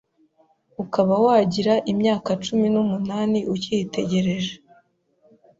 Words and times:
ukaba 0.83 1.13
wagira 1.25 1.73
imyaka 1.91 2.29
cumi 2.45 2.65
nuumunani 2.73 3.39
ukiyitegereje. 3.53 4.53